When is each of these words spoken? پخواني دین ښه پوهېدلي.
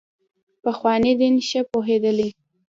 پخواني 0.63 1.11
دین 1.19 1.35
ښه 1.47 1.61
پوهېدلي. 1.71 2.29